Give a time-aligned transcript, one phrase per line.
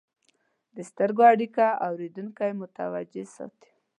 [0.75, 3.71] د سترګو اړیکه اورېدونکي متوجه ساتي.